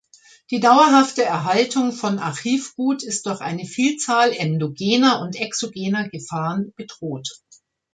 Die 0.49 0.59
dauerhafte 0.59 1.23
Erhaltung 1.23 1.91
von 1.91 2.17
Archivgut 2.17 3.03
ist 3.03 3.27
durch 3.27 3.39
eine 3.41 3.65
Vielzahl 3.65 4.31
endogener 4.33 5.21
und 5.21 5.39
exogener 5.39 6.09
Gefahren 6.09 6.73
bedroht. 6.75 7.29